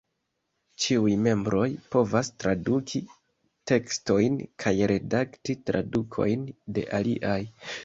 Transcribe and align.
Ĉiuj 0.85 1.11
membroj 1.27 1.65
povas 1.95 2.31
traduki 2.45 3.03
tekstojn 3.73 4.41
kaj 4.65 4.75
redakti 4.95 5.59
tradukojn 5.71 6.51
de 6.79 6.89
aliaj. 7.03 7.41